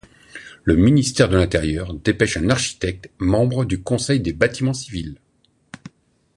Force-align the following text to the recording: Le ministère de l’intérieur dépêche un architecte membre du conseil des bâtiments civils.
Le 0.63 0.75
ministère 0.75 1.29
de 1.29 1.37
l’intérieur 1.37 1.93
dépêche 1.93 2.35
un 2.35 2.49
architecte 2.49 3.11
membre 3.19 3.65
du 3.65 3.83
conseil 3.83 4.19
des 4.19 4.33
bâtiments 4.33 4.73
civils. 4.73 5.19